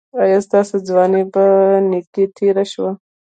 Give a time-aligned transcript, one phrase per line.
[0.21, 1.43] ایا ستاسو ځواني په
[1.89, 2.91] نیکۍ تیره شوه؟